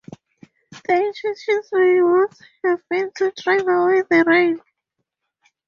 [0.71, 4.59] The intention may once have been to drive away the rain.